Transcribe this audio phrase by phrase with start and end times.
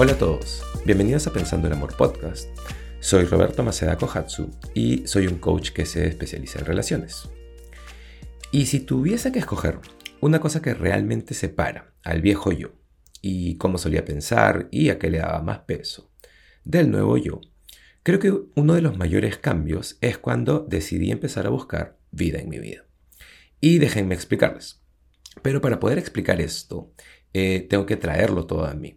[0.00, 2.56] Hola a todos, bienvenidos a Pensando el Amor Podcast.
[3.00, 7.28] Soy Roberto Maceda Kohatsu y soy un coach que se especializa en relaciones.
[8.52, 9.80] Y si tuviese que escoger
[10.20, 12.76] una cosa que realmente separa al viejo yo
[13.22, 16.12] y cómo solía pensar y a qué le daba más peso
[16.62, 17.40] del nuevo yo,
[18.04, 22.48] creo que uno de los mayores cambios es cuando decidí empezar a buscar vida en
[22.48, 22.84] mi vida.
[23.60, 24.80] Y déjenme explicarles.
[25.42, 26.92] Pero para poder explicar esto,
[27.32, 28.96] eh, tengo que traerlo todo a mí.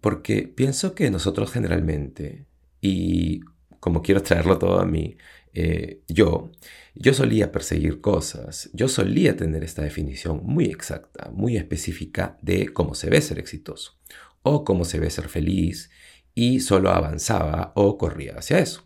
[0.00, 2.46] Porque pienso que nosotros generalmente,
[2.80, 3.40] y
[3.80, 5.16] como quiero traerlo todo a mí,
[5.52, 6.52] eh, yo,
[6.94, 12.94] yo solía perseguir cosas, yo solía tener esta definición muy exacta, muy específica de cómo
[12.94, 13.98] se ve ser exitoso
[14.42, 15.90] o cómo se ve ser feliz
[16.34, 18.84] y solo avanzaba o corría hacia eso.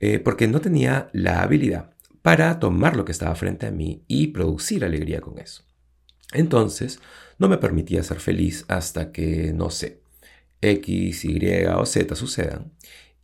[0.00, 1.90] Eh, porque no tenía la habilidad
[2.22, 5.64] para tomar lo que estaba frente a mí y producir alegría con eso.
[6.32, 7.00] Entonces,
[7.38, 10.00] no me permitía ser feliz hasta que, no sé,
[10.70, 12.72] X, Y o Z sucedan.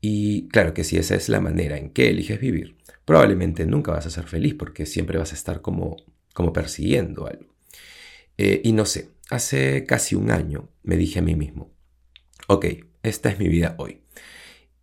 [0.00, 4.06] Y claro que si esa es la manera en que eliges vivir, probablemente nunca vas
[4.06, 5.97] a ser feliz porque siempre vas a estar como,
[6.32, 7.55] como persiguiendo algo.
[8.38, 11.70] Eh, y no sé, hace casi un año me dije a mí mismo,
[12.48, 12.66] ok,
[13.02, 14.00] esta es mi vida hoy.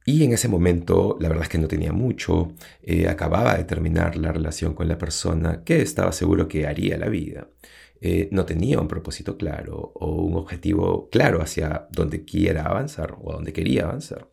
[0.06, 4.16] Y en ese momento, la verdad es que no tenía mucho, eh, acababa de terminar
[4.16, 7.50] la relación con la persona que estaba seguro que haría la vida.
[8.00, 13.32] Eh, no tenía un propósito claro o un objetivo claro hacia donde quiera avanzar o
[13.32, 14.30] a donde quería avanzar.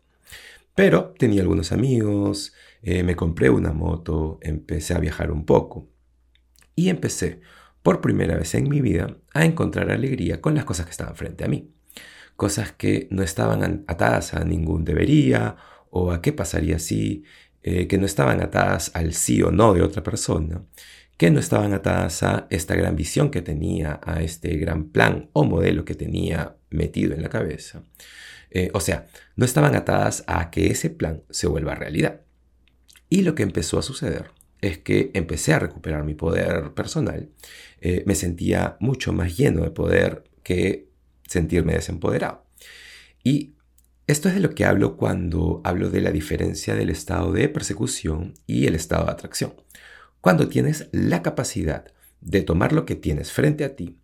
[0.75, 5.89] Pero tenía algunos amigos, eh, me compré una moto, empecé a viajar un poco
[6.75, 7.39] y empecé
[7.81, 11.45] por primera vez en mi vida a encontrar alegría con las cosas que estaban frente
[11.45, 11.71] a mí.
[12.35, 15.55] Cosas que no estaban atadas a ningún debería
[15.89, 17.23] o a qué pasaría si,
[17.63, 20.65] eh, que no estaban atadas al sí o no de otra persona,
[21.17, 25.45] que no estaban atadas a esta gran visión que tenía, a este gran plan o
[25.45, 27.83] modelo que tenía metido en la cabeza.
[28.51, 32.21] Eh, o sea, no estaban atadas a que ese plan se vuelva realidad.
[33.09, 34.31] Y lo que empezó a suceder
[34.61, 37.29] es que empecé a recuperar mi poder personal,
[37.81, 40.89] eh, me sentía mucho más lleno de poder que
[41.27, 42.45] sentirme desempoderado.
[43.23, 43.53] Y
[44.07, 48.33] esto es de lo que hablo cuando hablo de la diferencia del estado de persecución
[48.47, 49.64] y el estado de atracción
[50.25, 51.85] cuando tienes la capacidad
[52.19, 53.99] de tomar lo que tienes frente a ti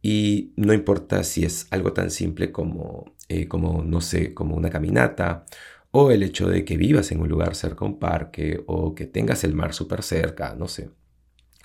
[0.00, 4.70] y no importa si es algo tan simple como, eh, como, no sé, como una
[4.70, 5.44] caminata
[5.90, 9.04] o el hecho de que vivas en un lugar cerca a un parque o que
[9.04, 10.88] tengas el mar súper cerca, no sé.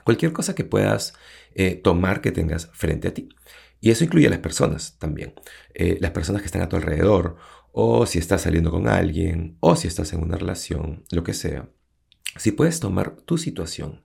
[0.04, 1.14] Cualquier cosa que puedas
[1.56, 3.30] eh, tomar que tengas frente a ti.
[3.80, 5.36] Y eso incluye a las personas también.
[5.74, 7.38] Eh, las personas que están a tu alrededor,
[7.72, 11.70] o si estás saliendo con alguien, o si estás en una relación, lo que sea.
[12.38, 14.04] Si puedes tomar tu situación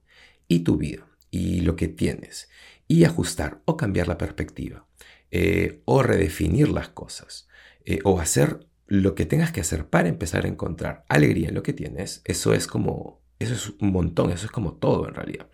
[0.48, 2.48] y tu vida y lo que tienes
[2.88, 4.86] y ajustar o cambiar la perspectiva
[5.30, 7.48] eh, o redefinir las cosas
[7.84, 11.62] eh, o hacer lo que tengas que hacer para empezar a encontrar alegría en lo
[11.62, 15.48] que tienes, eso es como, eso es un montón, eso es como todo en realidad.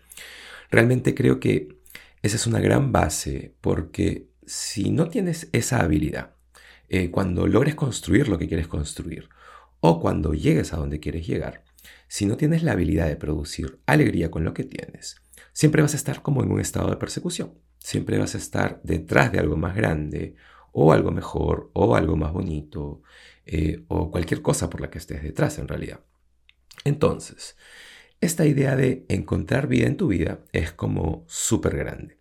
[0.69, 1.79] Realmente creo que
[2.21, 6.35] esa es una gran base porque si no tienes esa habilidad,
[6.89, 9.29] eh, cuando logres construir lo que quieres construir
[9.79, 11.63] o cuando llegues a donde quieres llegar,
[12.07, 15.21] si no tienes la habilidad de producir alegría con lo que tienes,
[15.51, 17.53] siempre vas a estar como en un estado de persecución.
[17.79, 20.35] Siempre vas a estar detrás de algo más grande
[20.71, 23.01] o algo mejor o algo más bonito
[23.45, 25.99] eh, o cualquier cosa por la que estés detrás en realidad.
[26.85, 27.57] Entonces,
[28.21, 32.19] esta idea de encontrar vida en tu vida es como súper grande.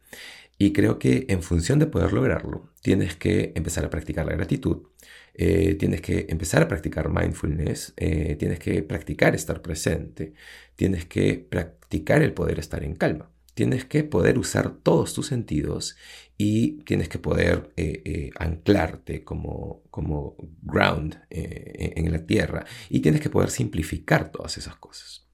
[0.58, 4.88] Y creo que en función de poder lograrlo, tienes que empezar a practicar la gratitud,
[5.34, 10.34] eh, tienes que empezar a practicar mindfulness, eh, tienes que practicar estar presente,
[10.76, 15.96] tienes que practicar el poder estar en calma, tienes que poder usar todos tus sentidos
[16.36, 23.30] y tienes que poder eh, anclarte como, como ground en la tierra y tienes que
[23.30, 25.28] poder simplificar todas esas cosas.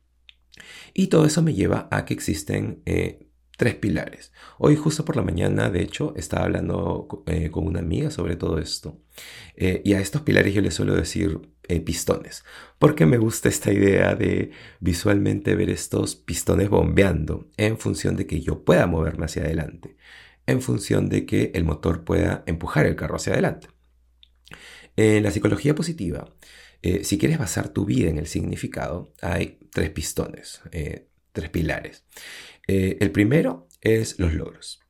[0.95, 2.83] Y todo eso me lleva a que existen
[3.59, 4.33] tres pilares.
[4.59, 8.59] Hoy justo por la mañana, de hecho, estaba hablando eh, con una amiga sobre todo
[8.59, 9.03] esto.
[9.57, 12.45] Eh, y a estos pilares yo les suelo decir eh, pistones,
[12.79, 18.41] porque me gusta esta idea de visualmente ver estos pistones bombeando en función de que
[18.41, 19.97] yo pueda moverme hacia adelante,
[20.47, 23.67] en función de que el motor pueda empujar el carro hacia adelante.
[24.95, 26.33] En la psicología positiva,
[27.03, 30.61] si quieres basar tu vida en el significado, hay tres pistones,
[31.33, 32.05] tres pilares.
[32.67, 34.81] Eh, el primero es los logros.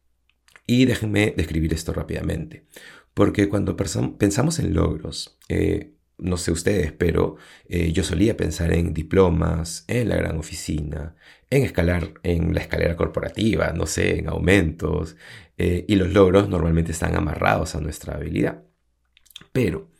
[0.66, 2.66] Y déjenme describir esto rápidamente,
[3.14, 7.36] porque cuando pensamos en logros, eh, no sé ustedes, pero
[7.68, 11.16] eh, yo solía pensar en diplomas, en la gran oficina,
[11.48, 15.16] en escalar en la escalera corporativa, no sé, en aumentos,
[15.56, 18.62] y los logros normalmente están amarrados a nuestra habilidad.
[19.52, 19.90] Pero,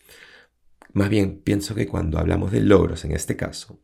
[0.93, 3.81] más bien, pienso que cuando hablamos de logros en este caso,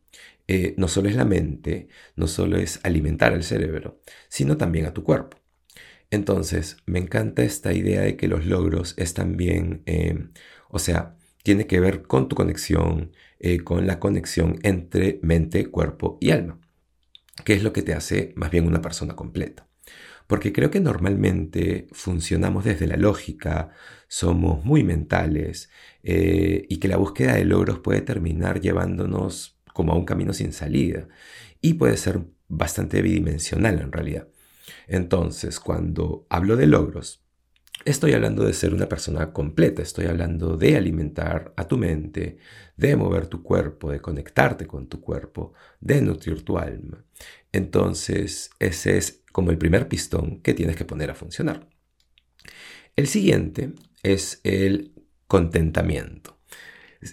[0.47, 4.93] eh, no solo es la mente, no solo es alimentar el cerebro, sino también a
[4.93, 5.37] tu cuerpo.
[6.11, 10.29] Entonces, me encanta esta idea de que los logros es también, eh,
[10.69, 16.17] o sea, tiene que ver con tu conexión, eh, con la conexión entre mente, cuerpo
[16.21, 16.59] y alma,
[17.45, 19.67] que es lo que te hace más bien una persona completa.
[20.27, 23.69] Porque creo que normalmente funcionamos desde la lógica,
[24.07, 25.69] somos muy mentales
[26.01, 31.07] y que la búsqueda de logros puede terminar llevándonos como a un camino sin salida
[31.61, 34.27] y puede ser bastante bidimensional en realidad.
[34.87, 37.23] Entonces, cuando hablo de logros,
[37.83, 42.37] estoy hablando de ser una persona completa, estoy hablando de alimentar a tu mente,
[42.77, 47.03] de mover tu cuerpo, de conectarte con tu cuerpo, de nutrir tu alma.
[47.51, 51.67] Entonces, ese es como el primer pistón que tienes que poner a funcionar.
[52.95, 54.93] El siguiente es el
[55.27, 56.39] contentamiento.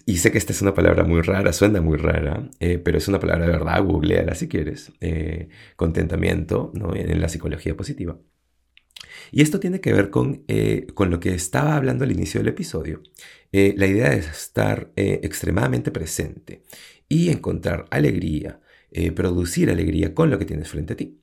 [0.07, 3.09] Y sé que esta es una palabra muy rara, suena muy rara, eh, pero es
[3.09, 4.93] una palabra de verdad, googleala si quieres.
[5.01, 6.95] Eh, contentamiento ¿no?
[6.95, 8.17] en la psicología positiva.
[9.33, 12.51] Y esto tiene que ver con, eh, con lo que estaba hablando al inicio del
[12.51, 13.03] episodio.
[13.51, 16.63] la idea es estar extremadamente presente
[17.09, 18.61] y encontrar alegría,
[19.17, 21.22] producir alegría con lo que tienes frente a ti.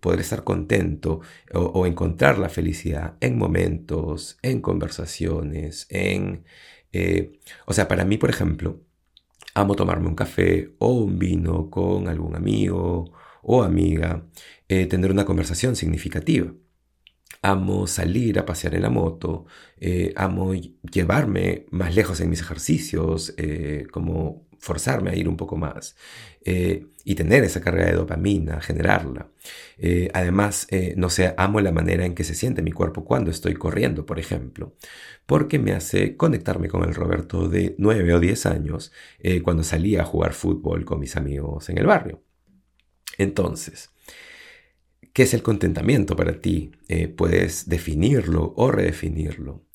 [0.00, 1.20] Poder estar contento
[1.52, 6.44] o, encontrar la felicidad en momentos, en conversaciones, en
[6.94, 8.80] eh, o sea, para mí, por ejemplo,
[9.54, 13.12] amo tomarme un café o un vino con algún amigo
[13.42, 14.26] o amiga,
[14.68, 16.52] eh, tener una conversación significativa.
[17.42, 19.46] Amo salir a pasear en la moto,
[19.78, 23.34] eh, amo llevarme más lejos en mis ejercicios,
[23.90, 25.94] como forzarme a ir un poco más
[26.42, 29.28] eh, y tener esa carga de dopamina, generarla.
[29.76, 33.30] Eh, además, eh, no sé, amo la manera en que se siente mi cuerpo cuando
[33.30, 34.74] estoy corriendo, por ejemplo,
[35.26, 38.90] porque me hace conectarme con el Roberto de 9 o 10 años
[39.42, 42.22] cuando salía a jugar fútbol con mis amigos en el barrio.
[43.18, 43.90] Entonces,
[45.12, 46.72] ¿qué es el contentamiento para ti?
[47.16, 49.66] puedes definirlo o redefinirlo.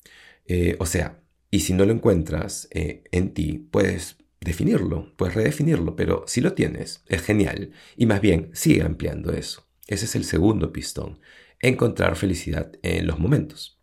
[0.78, 1.20] o sea,
[1.50, 7.04] y si no lo encuentras en ti, puedes definirlo, puedes redefinirlo, pero si lo tienes,
[7.06, 7.72] es genial.
[7.96, 9.66] Y más bien, sigue ampliando eso.
[9.86, 11.20] Ese es el segundo pistón,
[11.60, 13.80] encontrar felicidad en los momentos.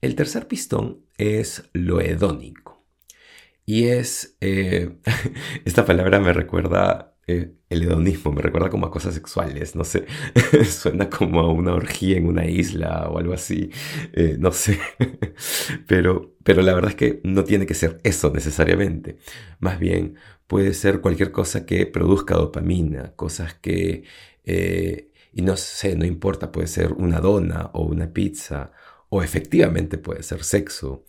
[0.00, 2.86] El tercer pistón es lo hedónico.
[3.64, 4.98] Y es, eh,
[5.64, 10.06] esta palabra me recuerda eh, el hedonismo me recuerda como a cosas sexuales, no sé,
[10.64, 13.70] suena como a una orgía en una isla o algo así,
[14.12, 14.78] eh, no sé,
[15.88, 19.18] pero, pero la verdad es que no tiene que ser eso necesariamente,
[19.58, 20.14] más bien
[20.46, 24.04] puede ser cualquier cosa que produzca dopamina, cosas que,
[24.44, 28.70] eh, y no sé, no importa, puede ser una dona o una pizza
[29.08, 31.04] o efectivamente puede ser sexo,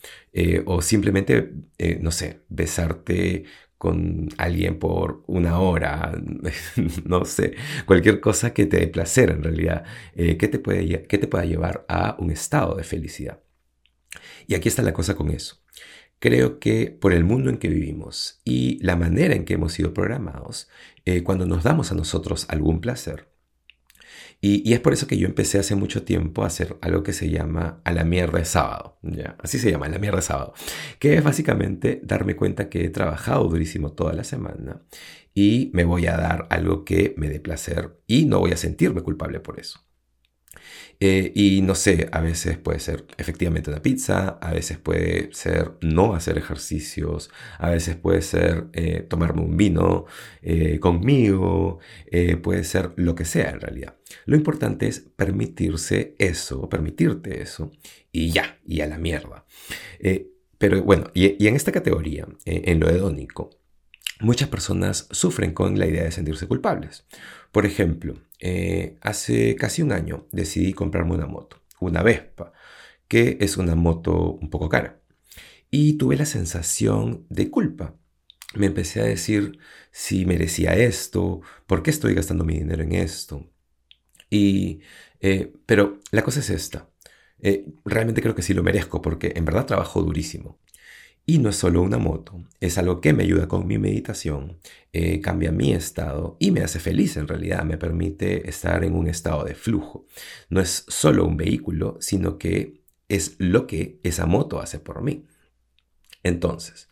[0.65, 1.51] o simplemente,
[1.99, 3.45] no sé, besarte
[3.77, 6.19] con alguien por una hora,
[7.05, 7.55] no sé,
[7.85, 9.83] cualquier cosa que te dé placer en realidad,
[10.15, 13.39] eh, que te pueda llevar a un estado de felicidad.
[14.47, 15.63] Y aquí está la cosa con eso.
[16.19, 19.93] Creo que por el mundo en que vivimos y la manera en que hemos sido
[19.93, 20.67] programados,
[21.05, 23.27] eh, cuando nos damos a nosotros algún placer,
[24.39, 27.29] y, es por eso que yo empecé hace mucho tiempo a hacer algo que se
[27.29, 28.99] llama a la mierda de sábado.
[29.01, 29.35] ¿ya?
[29.39, 30.53] Así se llama, a la mierda de sábado.
[30.99, 34.83] Que es básicamente darme cuenta que he trabajado durísimo toda la semana
[35.33, 39.01] y me voy a dar algo que me dé placer y no voy a sentirme
[39.01, 39.86] culpable por eso.
[40.99, 45.73] Eh, y no sé, a veces puede ser efectivamente una pizza, a veces puede ser
[45.81, 50.05] no hacer ejercicios, a veces puede ser eh, tomarme un vino
[50.41, 51.79] eh, conmigo,
[52.41, 53.95] puede ser lo que sea en realidad.
[54.25, 57.71] Lo importante es permitirse eso, permitirte eso,
[58.11, 59.45] y ya, y a la mierda.
[60.57, 63.51] pero bueno, y, y, en esta categoría, en lo hedónico,
[64.19, 67.05] muchas personas sufren con la idea de sentirse culpables.
[67.51, 72.53] Por ejemplo, eh, hace casi un año decidí comprarme una moto, una Vespa,
[73.07, 75.01] que es una moto un poco cara.
[75.71, 77.95] Y tuve la sensación de culpa.
[78.55, 79.59] Me empecé a decir
[79.91, 83.49] si merecía esto, por qué estoy gastando mi dinero en esto.
[84.29, 84.81] Y,
[85.21, 86.89] eh, pero la cosa es esta.
[87.39, 90.59] Eh, realmente creo que sí lo merezco porque en verdad trabajo durísimo.
[91.29, 94.59] Y no es solo una moto, es algo que me ayuda con mi meditación,
[94.93, 99.09] eh, cambia mi estado y me hace feliz en realidad, me permite estar en un
[99.09, 100.05] estado de flujo.
[100.49, 105.25] No es solo un vehículo, sino que es lo que esa moto hace por mí.
[106.23, 106.87] Entonces,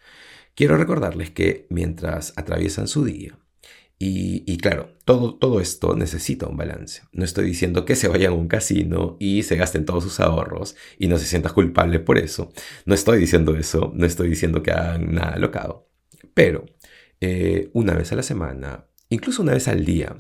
[0.54, 3.40] quiero recordarles que mientras atraviesan su día,
[3.98, 7.04] Y, claro, todo, todo esto necesita un balance.
[7.14, 10.76] No estoy diciendo que se vayan a un casino y se gasten todos sus ahorros
[11.00, 12.52] y no se sientas culpable por eso.
[12.86, 15.90] No estoy diciendo eso, no estoy diciendo que hagan nada locado.
[16.34, 16.66] Pero
[17.22, 20.18] eh, una vez a la semana, incluso una vez al día,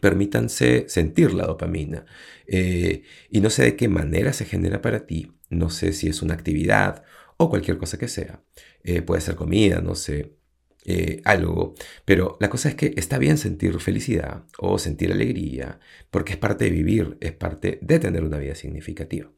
[0.00, 2.04] permítanse sentir la dopamina.
[2.46, 6.22] Eh, y no sé de qué manera se genera para ti, no sé si es
[6.22, 7.04] una actividad
[7.38, 8.42] o cualquier cosa que sea.
[8.84, 10.37] Eh, puede ser comida, no sé,
[10.84, 11.74] eh, algo.
[12.04, 15.80] Pero la cosa es que está bien sentir felicidad o sentir alegría,
[16.10, 19.30] porque es parte de vivir, es parte de tener una vida significativa.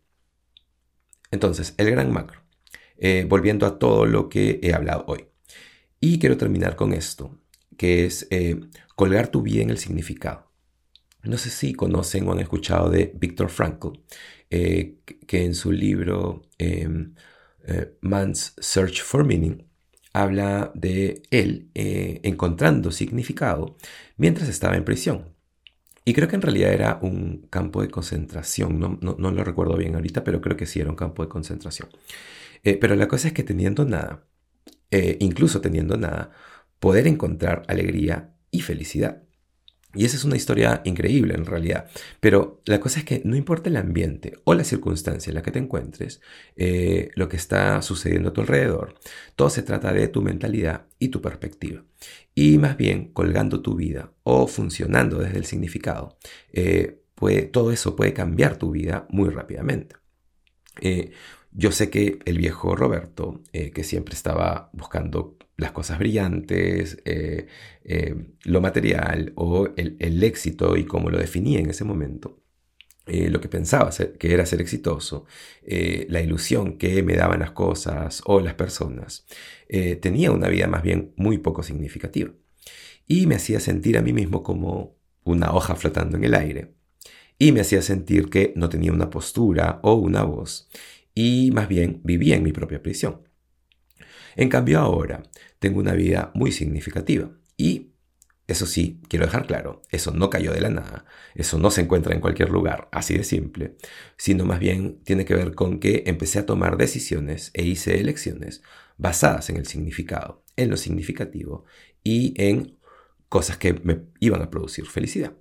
[1.31, 2.41] Entonces, el gran macro.
[3.29, 5.27] volviendo a todo lo que he hablado hoy.
[6.01, 7.41] Y quiero terminar con esto,
[7.79, 8.29] que es
[8.95, 10.51] colgar tu vida en el significado.
[11.23, 13.99] No sé si conocen o han escuchado de Viktor Frankl,
[14.49, 17.15] eh, que en su libro em,
[17.67, 19.70] eh, Man's Search for Meaning
[20.13, 23.77] habla de él eh, encontrando significado
[24.17, 25.35] mientras estaba en prisión.
[26.05, 29.95] Y creo que en realidad era un campo de concentración, no, no, lo recuerdo bien
[29.95, 31.89] ahorita, pero creo que sí era un campo de concentración.
[32.63, 34.27] pero la cosa es que teniendo nada,
[35.21, 36.33] incluso teniendo nada,
[36.81, 39.23] poder encontrar alegría y felicidad.
[39.95, 41.91] Y esa es una historia increíble en realidad.
[42.21, 45.51] Pero la cosa es que no importa el ambiente o la circunstancia en la que
[45.51, 46.21] te encuentres,
[46.57, 48.95] eh, lo que está sucediendo a tu alrededor,
[49.35, 51.85] todo se trata de tu mentalidad y tu perspectiva.
[52.35, 56.19] Y más bien colgando tu vida o funcionando desde el significado,
[56.53, 56.99] eh,
[57.53, 59.97] todo eso puede cambiar tu vida muy rápidamente.
[60.81, 61.11] Eh,
[61.53, 67.47] yo sé que el viejo Roberto, que siempre estaba buscando las cosas brillantes, eh,
[67.85, 68.15] eh,
[68.45, 72.43] lo material o el, éxito y cómo lo definía en ese momento.
[73.07, 75.27] Eh, lo que pensaba que era ser exitoso,
[75.63, 79.27] la ilusión que me daban las cosas o las personas,
[80.01, 82.33] tenía una vida más bien muy poco significativa.
[83.07, 86.75] Y me hacía sentir a mí mismo como una hoja flotando en el aire.
[87.39, 90.69] Y me hacía sentir que no tenía una postura o una voz.
[91.15, 93.30] Y más bien vivía en mi propia prisión.
[94.37, 95.23] En cambio ahora
[95.59, 97.91] tengo una vida muy significativa y
[98.51, 101.05] eso sí, quiero dejar claro, eso no cayó de la nada,
[101.37, 103.77] eso no se encuentra en cualquier lugar, así de simple,
[104.17, 108.63] sino más bien tiene que ver con que empecé a tomar decisiones e hice elecciones
[108.97, 111.65] basadas en el significado, en lo significativo
[112.03, 112.77] y en
[113.29, 115.33] cosas que me iban a producir felicidad.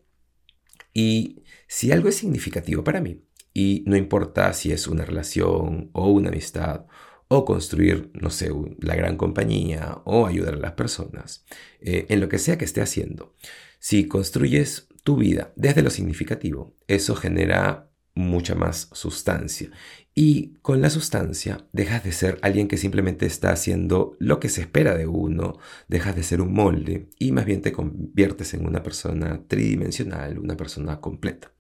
[0.93, 6.09] Y si algo es significativo para mí, y no importa si es una relación o
[6.09, 6.85] una amistad
[7.29, 11.45] o construir, no sé, la gran compañía o ayudar a las personas,
[11.79, 13.35] eh, en lo que sea que esté haciendo.
[13.79, 19.69] Si construyes tu vida desde lo significativo, eso genera mucha más sustancia.
[20.15, 24.61] Y con la sustancia dejas de ser alguien que simplemente está haciendo lo que se
[24.61, 28.81] espera de uno, dejas de ser un molde y más bien te conviertes en una
[28.81, 31.53] persona tridimensional, una persona completa.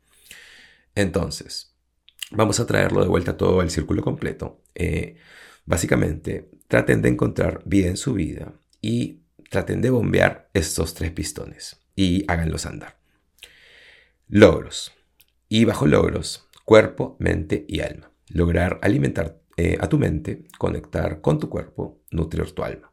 [0.95, 1.75] Entonces,
[2.31, 4.63] vamos a traerlo de vuelta todo al círculo completo.
[4.73, 5.15] Eh,
[5.69, 9.21] Básicamente, traten de encontrar vida en su vida y
[9.51, 12.97] traten de bombear estos tres pistones y háganlos andar.
[14.27, 14.91] Logros.
[15.47, 18.11] Y bajo logros, cuerpo, mente y alma.
[18.29, 22.91] Lograr alimentar eh, a tu mente, conectar con tu cuerpo, nutrir tu alma.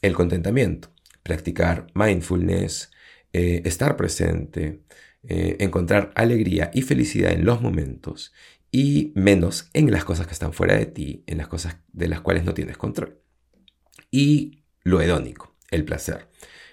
[0.00, 0.88] El contentamiento.
[1.22, 2.90] Practicar mindfulness,
[3.32, 4.82] eh, estar presente,
[5.22, 8.32] eh, encontrar alegría y felicidad en los momentos
[8.74, 12.22] y menos en las cosas que están fuera de ti, en las cosas de las
[12.22, 13.20] cuales no tienes control.
[14.10, 16.28] Y lo hedónico, el placer.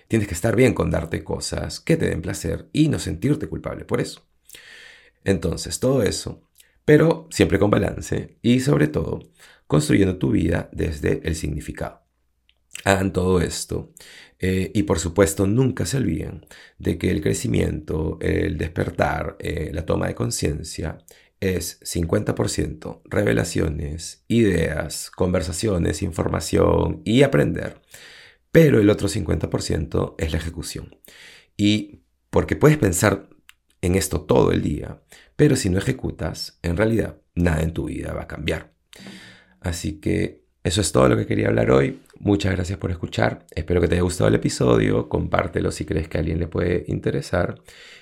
[0.08, 3.84] Tienes que estar bien con darte cosas que te den placer y no sentirte culpable
[3.84, 4.26] por eso.
[5.26, 6.50] Entonces, todo eso,
[6.86, 9.20] pero siempre con balance y sobre todo
[9.68, 12.02] construyendo tu vida desde el significado.
[12.86, 13.94] Hagan todo esto
[14.40, 16.46] eh, y por supuesto nunca se olviden
[16.78, 20.98] de que el crecimiento, el despertar, eh, la toma de conciencia
[21.40, 27.82] es 50% revelaciones, ideas, conversaciones, información y aprender,
[28.52, 30.98] pero el otro 50% es la ejecución.
[31.56, 33.30] Y porque puedes pensar
[33.82, 35.02] en esto todo el día,
[35.36, 38.74] pero si no ejecutas, en realidad nada en tu vida va a cambiar.
[39.62, 42.02] Así que eso es todo lo que quería hablar hoy.
[42.20, 43.46] Muchas gracias por escuchar.
[43.56, 45.08] Espero que te haya gustado el episodio.
[45.08, 47.62] Compártelo si crees que a alguien le puede interesar.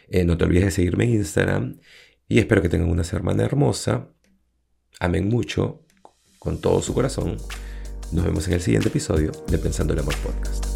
[0.10, 1.80] Eh, no te olvides de seguirme en Instagram
[2.28, 4.10] y espero que tengan una semana hermosa.
[5.00, 5.86] Amen mucho
[6.40, 7.38] con todo su corazón.
[8.12, 10.67] Nos vemos en el siguiente episodio de Pensando el Amor Podcast.